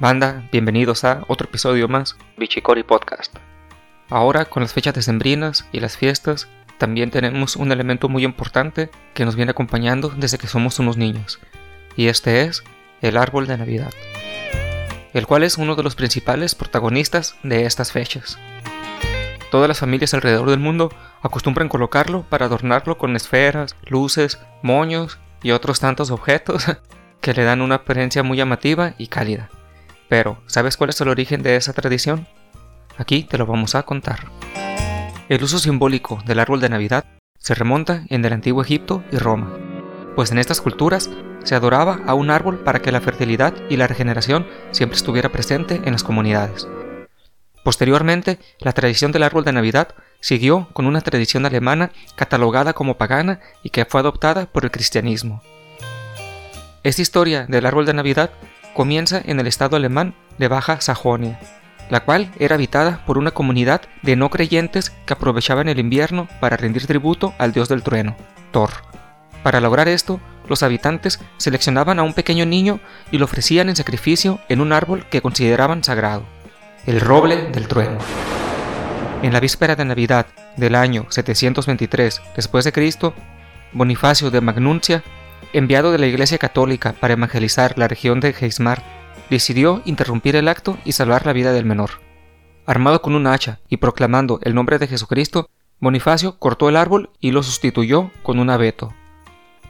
[0.00, 3.36] Banda, bienvenidos a otro episodio más Bichicori Podcast.
[4.10, 9.24] Ahora, con las fechas decembrinas y las fiestas, también tenemos un elemento muy importante que
[9.24, 11.38] nos viene acompañando desde que somos unos niños,
[11.94, 12.64] y este es
[13.02, 13.92] el árbol de Navidad,
[15.12, 18.36] el cual es uno de los principales protagonistas de estas fechas.
[19.52, 25.52] Todas las familias alrededor del mundo acostumbran colocarlo para adornarlo con esferas, luces, moños y
[25.52, 26.64] otros tantos objetos
[27.20, 29.50] que le dan una apariencia muy llamativa y cálida.
[30.08, 32.26] Pero, ¿sabes cuál es el origen de esa tradición?
[32.96, 34.20] Aquí te lo vamos a contar.
[35.28, 37.04] El uso simbólico del árbol de Navidad
[37.38, 39.50] se remonta en el antiguo Egipto y Roma,
[40.14, 41.10] pues en estas culturas
[41.44, 45.80] se adoraba a un árbol para que la fertilidad y la regeneración siempre estuviera presente
[45.84, 46.68] en las comunidades.
[47.64, 53.40] Posteriormente, la tradición del árbol de Navidad siguió con una tradición alemana catalogada como pagana
[53.62, 55.42] y que fue adoptada por el cristianismo.
[56.82, 58.30] Esta historia del árbol de Navidad
[58.74, 61.38] comienza en el estado alemán de Baja Sajonia,
[61.90, 66.56] la cual era habitada por una comunidad de no creyentes que aprovechaban el invierno para
[66.56, 68.16] rendir tributo al dios del trueno,
[68.52, 68.70] Thor.
[69.42, 74.40] Para lograr esto, los habitantes seleccionaban a un pequeño niño y lo ofrecían en sacrificio
[74.48, 76.24] en un árbol que consideraban sagrado,
[76.86, 77.98] el roble del trueno.
[79.22, 83.14] En la víspera de Navidad del año 723 después de Cristo,
[83.72, 85.02] Bonifacio de Magnuncia
[85.54, 88.82] enviado de la Iglesia Católica para evangelizar la región de Geismar,
[89.30, 92.02] decidió interrumpir el acto y salvar la vida del menor.
[92.66, 95.48] Armado con un hacha y proclamando el nombre de Jesucristo,
[95.80, 98.92] Bonifacio cortó el árbol y lo sustituyó con un abeto.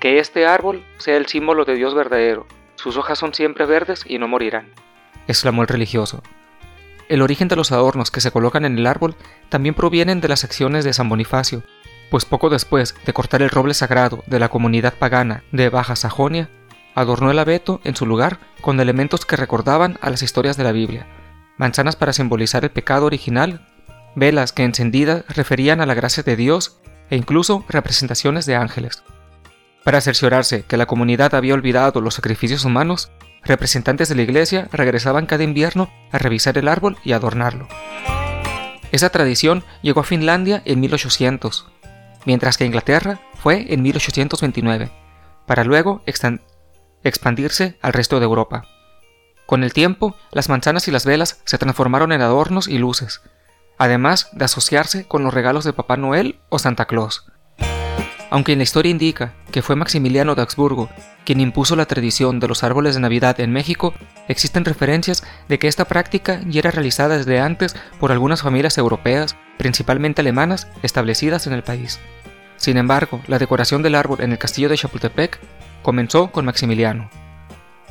[0.00, 2.46] Que este árbol sea el símbolo de Dios verdadero,
[2.76, 4.68] sus hojas son siempre verdes y no morirán,
[5.26, 6.22] exclamó el religioso.
[7.08, 9.14] El origen de los adornos que se colocan en el árbol
[9.48, 11.62] también provienen de las acciones de San Bonifacio,
[12.10, 16.48] pues poco después de cortar el roble sagrado de la comunidad pagana de Baja Sajonia,
[16.94, 20.72] adornó el abeto en su lugar con elementos que recordaban a las historias de la
[20.72, 21.06] Biblia,
[21.58, 23.66] manzanas para simbolizar el pecado original,
[24.14, 26.80] velas que encendidas referían a la gracia de Dios
[27.10, 29.02] e incluso representaciones de ángeles.
[29.84, 33.10] Para cerciorarse que la comunidad había olvidado los sacrificios humanos,
[33.44, 37.68] representantes de la iglesia regresaban cada invierno a revisar el árbol y adornarlo.
[38.90, 41.68] Esa tradición llegó a Finlandia en 1800,
[42.26, 44.90] mientras que Inglaterra fue en 1829,
[45.46, 46.02] para luego
[47.02, 48.64] expandirse al resto de Europa.
[49.46, 53.22] Con el tiempo, las manzanas y las velas se transformaron en adornos y luces,
[53.78, 57.26] además de asociarse con los regalos de Papá Noel o Santa Claus.
[58.28, 60.90] Aunque en la historia indica que fue Maximiliano de Habsburgo
[61.24, 63.94] quien impuso la tradición de los árboles de Navidad en México,
[64.28, 69.36] existen referencias de que esta práctica ya era realizada desde antes por algunas familias europeas,
[69.58, 71.98] principalmente alemanas, establecidas en el país.
[72.56, 75.38] Sin embargo, la decoración del árbol en el castillo de Chapultepec
[75.82, 77.10] comenzó con Maximiliano.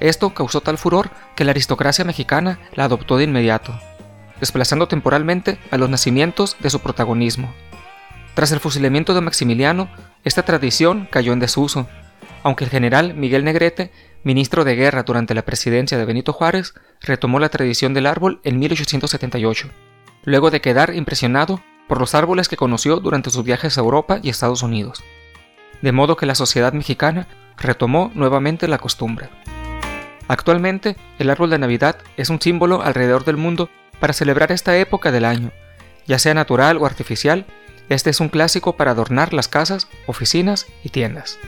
[0.00, 3.78] Esto causó tal furor que la aristocracia mexicana la adoptó de inmediato,
[4.40, 7.54] desplazando temporalmente a los nacimientos de su protagonismo.
[8.34, 9.88] Tras el fusilamiento de Maximiliano,
[10.24, 11.88] esta tradición cayó en desuso,
[12.42, 13.90] aunque el general Miguel Negrete,
[14.24, 18.58] ministro de guerra durante la presidencia de Benito Juárez, retomó la tradición del árbol en
[18.58, 19.68] 1878,
[20.24, 24.28] luego de quedar impresionado por los árboles que conoció durante sus viajes a Europa y
[24.28, 25.04] Estados Unidos.
[25.82, 29.28] De modo que la sociedad mexicana retomó nuevamente la costumbre.
[30.28, 33.70] Actualmente, el árbol de Navidad es un símbolo alrededor del mundo
[34.00, 35.52] para celebrar esta época del año,
[36.06, 37.46] ya sea natural o artificial,
[37.88, 41.38] este es un clásico para adornar las casas, oficinas y tiendas.